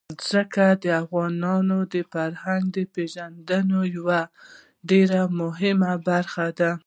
ځمکه 0.27 0.65
د 0.83 0.85
افغانانو 1.03 1.77
د 1.93 1.95
فرهنګي 2.11 2.85
پیژندنې 2.95 3.81
یوه 3.97 4.21
ډېره 4.89 5.21
مهمه 5.39 5.93
برخه 6.09 6.47
ده. 6.59 6.71